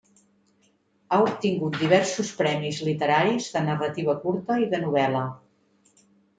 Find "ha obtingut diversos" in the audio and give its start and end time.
1.09-2.33